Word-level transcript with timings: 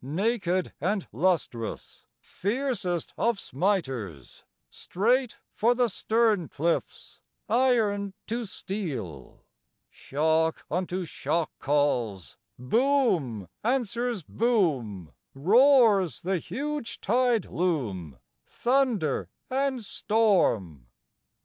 Naked 0.03 0.73
and 0.81 1.05
lustrous, 1.11 2.07
Fiercest 2.19 3.13
of 3.19 3.39
smiters, 3.39 4.43
Straight 4.71 5.37
for 5.53 5.75
the 5.75 5.89
stern 5.89 6.47
cliffs, 6.47 7.19
Iron 7.47 8.15
to 8.25 8.45
steel! 8.45 9.43
Shock 9.91 10.65
unto 10.71 11.05
shock 11.05 11.51
calls, 11.59 12.35
Boom 12.57 13.47
answers 13.63 14.23
boom, 14.23 15.11
Roars 15.35 16.21
the 16.23 16.39
huge 16.39 16.99
tide 16.99 17.45
loom, 17.45 18.17
Thunder 18.43 19.29
and 19.51 19.85
storm! 19.85 20.87